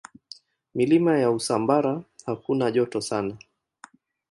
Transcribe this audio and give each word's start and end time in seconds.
Milima 0.75 1.17
ya 1.17 1.31
Usambara 1.31 2.01
hakuna 2.25 2.71
joto 2.71 3.01
sana. 3.01 3.37